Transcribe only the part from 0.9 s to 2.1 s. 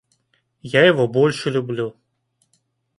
больше люблю.